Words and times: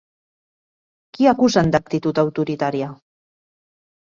Qui 1.17 1.27
acusen 1.33 1.69
d'actitud 1.75 2.23
autoritària? 2.25 2.89